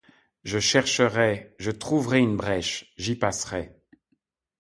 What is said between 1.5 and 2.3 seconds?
je trouverai